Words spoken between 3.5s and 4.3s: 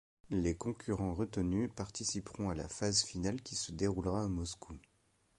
se déroulera à